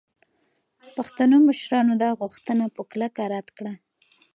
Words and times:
پښتنو 0.95 1.35
مشرانو 1.47 1.93
دا 2.03 2.09
غوښتنه 2.19 2.63
په 2.75 2.81
کلکه 2.91 3.23
رد 3.33 3.47
کړه. 3.57 3.73